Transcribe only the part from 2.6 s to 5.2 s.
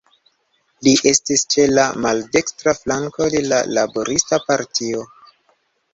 flanko de la Laborista Partio.